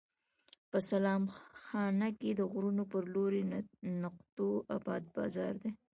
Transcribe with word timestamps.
په 0.69 0.77
سلام 0.89 1.23
خانه 1.63 2.09
کې 2.19 2.29
د 2.33 2.41
غرونو 2.51 2.83
پر 2.91 3.03
لوړو 3.13 3.41
نقطو 4.03 4.49
اباد 4.77 5.03
بازار 5.17 5.53
دی. 5.61 5.69